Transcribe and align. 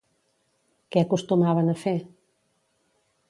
Què 0.95 1.03
acostumaven 1.03 1.71
a 1.73 1.77
fer? 1.83 1.95